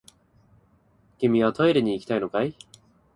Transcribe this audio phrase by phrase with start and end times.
[1.19, 2.55] 君はトイレに行きたいのかい？